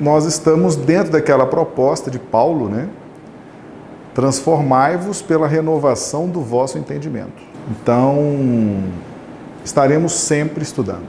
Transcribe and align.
nós 0.00 0.24
estamos 0.24 0.76
dentro 0.76 1.12
daquela 1.12 1.44
proposta 1.44 2.10
de 2.10 2.18
Paulo, 2.18 2.68
né? 2.68 2.88
Transformai-vos 4.14 5.20
pela 5.20 5.46
renovação 5.46 6.26
do 6.26 6.40
vosso 6.40 6.78
entendimento. 6.78 7.42
Então, 7.70 8.82
estaremos 9.64 10.12
sempre 10.12 10.62
estudando, 10.62 11.08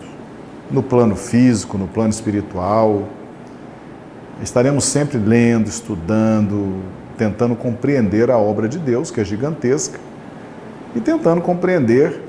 no 0.70 0.84
plano 0.84 1.16
físico, 1.16 1.78
no 1.78 1.88
plano 1.88 2.10
espiritual. 2.10 3.04
Estaremos 4.44 4.84
sempre 4.84 5.18
lendo, 5.18 5.68
estudando, 5.68 6.82
tentando 7.18 7.56
compreender 7.56 8.30
a 8.30 8.38
obra 8.38 8.68
de 8.68 8.78
Deus, 8.78 9.10
que 9.10 9.22
é 9.22 9.24
gigantesca, 9.24 10.00
e 10.94 11.00
tentando 11.00 11.42
compreender 11.42 12.22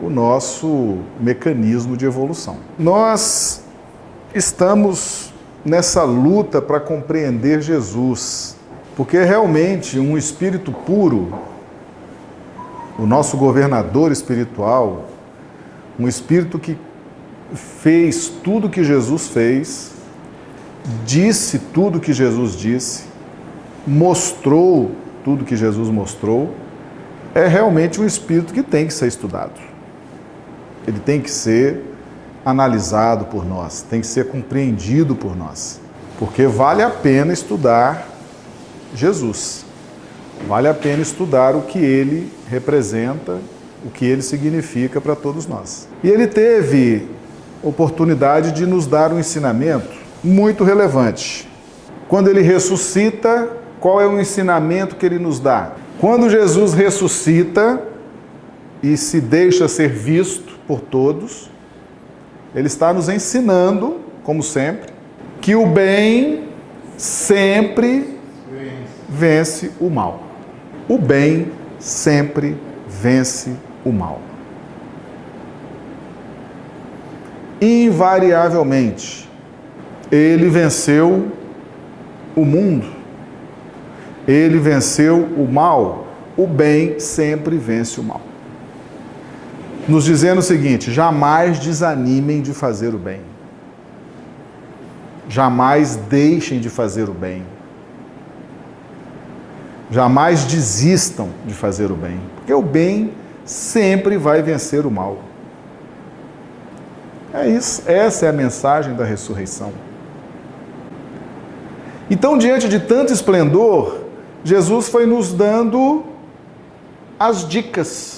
o 0.00 0.08
nosso 0.08 0.98
mecanismo 1.20 1.96
de 1.96 2.06
evolução. 2.06 2.56
Nós 2.78 3.62
estamos 4.32 5.32
nessa 5.64 6.04
luta 6.04 6.60
para 6.62 6.80
compreender 6.80 7.60
Jesus, 7.60 8.56
porque 8.96 9.22
realmente 9.22 9.98
um 9.98 10.16
espírito 10.16 10.72
puro, 10.72 11.32
o 12.98 13.06
nosso 13.06 13.36
governador 13.36 14.10
espiritual, 14.10 15.08
um 15.98 16.08
espírito 16.08 16.58
que 16.58 16.76
fez 17.54 18.28
tudo 18.28 18.68
que 18.68 18.82
Jesus 18.82 19.28
fez, 19.28 19.92
disse 21.04 21.58
tudo 21.58 22.00
que 22.00 22.12
Jesus 22.12 22.56
disse, 22.56 23.04
mostrou 23.86 24.92
tudo 25.24 25.44
que 25.44 25.56
Jesus 25.56 25.88
mostrou, 25.90 26.54
é 27.34 27.46
realmente 27.46 28.00
um 28.00 28.06
espírito 28.06 28.52
que 28.52 28.62
tem 28.62 28.86
que 28.86 28.94
ser 28.94 29.06
estudado. 29.06 29.60
Ele 30.86 30.98
tem 30.98 31.20
que 31.20 31.30
ser 31.30 31.82
analisado 32.44 33.26
por 33.26 33.44
nós, 33.44 33.82
tem 33.82 34.00
que 34.00 34.06
ser 34.06 34.28
compreendido 34.28 35.14
por 35.14 35.36
nós. 35.36 35.80
Porque 36.18 36.46
vale 36.46 36.82
a 36.82 36.90
pena 36.90 37.32
estudar 37.32 38.08
Jesus. 38.94 39.64
Vale 40.46 40.68
a 40.68 40.74
pena 40.74 41.02
estudar 41.02 41.54
o 41.54 41.62
que 41.62 41.78
ele 41.78 42.32
representa, 42.48 43.38
o 43.84 43.90
que 43.90 44.04
ele 44.04 44.22
significa 44.22 45.00
para 45.00 45.14
todos 45.14 45.46
nós. 45.46 45.88
E 46.02 46.08
ele 46.08 46.26
teve 46.26 47.08
oportunidade 47.62 48.52
de 48.52 48.66
nos 48.66 48.86
dar 48.86 49.12
um 49.12 49.18
ensinamento 49.18 49.96
muito 50.22 50.64
relevante. 50.64 51.48
Quando 52.08 52.28
ele 52.28 52.40
ressuscita, 52.40 53.48
qual 53.80 54.00
é 54.00 54.06
o 54.06 54.20
ensinamento 54.20 54.96
que 54.96 55.04
ele 55.04 55.18
nos 55.18 55.38
dá? 55.38 55.72
Quando 56.00 56.30
Jesus 56.30 56.72
ressuscita 56.72 57.82
e 58.82 58.96
se 58.96 59.20
deixa 59.20 59.68
ser 59.68 59.90
visto, 59.90 60.58
por 60.68 60.82
todos. 60.82 61.50
Ele 62.58 62.66
está 62.66 62.92
nos 62.92 63.08
ensinando, 63.08 64.00
como 64.24 64.42
sempre, 64.42 64.92
que 65.40 65.54
o 65.54 65.64
bem 65.64 66.48
sempre 66.96 68.18
vence 69.08 69.70
o 69.80 69.88
mal. 69.88 70.24
O 70.88 70.98
bem 70.98 71.52
sempre 71.78 72.56
vence 72.88 73.52
o 73.84 73.92
mal. 73.92 74.20
Invariavelmente, 77.62 79.30
ele 80.10 80.48
venceu 80.48 81.28
o 82.34 82.44
mundo, 82.44 82.88
ele 84.26 84.58
venceu 84.58 85.28
o 85.36 85.46
mal, 85.46 86.08
o 86.36 86.44
bem 86.44 86.98
sempre 86.98 87.56
vence 87.56 88.00
o 88.00 88.02
mal 88.02 88.27
nos 89.88 90.04
dizendo 90.04 90.38
o 90.38 90.42
seguinte: 90.42 90.92
jamais 90.92 91.58
desanimem 91.58 92.42
de 92.42 92.52
fazer 92.52 92.94
o 92.94 92.98
bem. 92.98 93.22
Jamais 95.28 95.96
deixem 95.96 96.60
de 96.60 96.70
fazer 96.70 97.08
o 97.08 97.14
bem. 97.14 97.42
Jamais 99.90 100.44
desistam 100.44 101.30
de 101.46 101.54
fazer 101.54 101.90
o 101.90 101.96
bem, 101.96 102.20
porque 102.36 102.52
o 102.52 102.60
bem 102.60 103.12
sempre 103.44 104.18
vai 104.18 104.42
vencer 104.42 104.84
o 104.84 104.90
mal. 104.90 105.18
É 107.32 107.48
isso, 107.48 107.82
essa 107.86 108.26
é 108.26 108.28
a 108.28 108.32
mensagem 108.32 108.94
da 108.94 109.04
ressurreição. 109.04 109.72
Então, 112.10 112.36
diante 112.36 112.68
de 112.68 112.80
tanto 112.80 113.12
esplendor, 113.12 114.04
Jesus 114.44 114.88
foi 114.88 115.06
nos 115.06 115.32
dando 115.32 116.04
as 117.18 117.46
dicas 117.46 118.17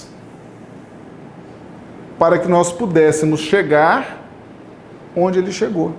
para 2.21 2.39
que 2.39 2.47
nós 2.47 2.71
pudéssemos 2.71 3.41
chegar 3.41 4.19
onde 5.17 5.39
ele 5.39 5.51
chegou. 5.51 5.95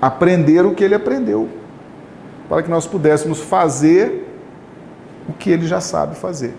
Aprender 0.00 0.64
o 0.64 0.74
que 0.74 0.82
ele 0.82 0.94
aprendeu, 0.94 1.50
para 2.48 2.62
que 2.62 2.70
nós 2.70 2.86
pudéssemos 2.86 3.42
fazer 3.42 4.26
o 5.28 5.34
que 5.34 5.50
ele 5.50 5.66
já 5.66 5.82
sabe 5.82 6.16
fazer. 6.16 6.54